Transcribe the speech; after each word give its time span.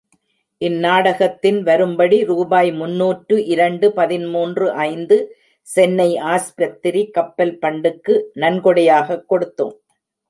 இந்நாடகத்தின் 0.59 1.61
வரும்படி 1.61 2.23
ரூபாய் 2.23 2.71
முன்னூற்று 2.71 3.45
இரண்டு 3.45 3.93
பதிமூன்று 3.93 4.71
ஐந்து, 4.71 5.35
சென்னை 5.61 6.17
ஆஸ்பத்திரி 6.17 7.09
கப்பல் 7.09 7.57
பண்டுக்கு 7.59 8.23
நன்கொடையாகக் 8.35 9.23
கொடுத்தோம். 9.29 9.77